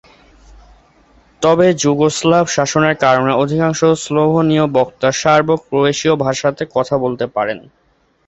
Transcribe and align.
তবে 1.41 1.67
যুগোস্লাভ 1.81 2.45
শাসনের 2.49 2.95
কারণে 3.03 3.31
অধিকাংশ 3.43 3.79
স্লোভেনীয় 4.03 4.65
বক্তা 4.75 5.09
সার্বো-ক্রোয়েশীয় 5.21 6.15
ভাষাতেও 6.25 6.71
কথা 6.75 6.95
বলতে 6.97 7.25
পারেন। 7.35 7.59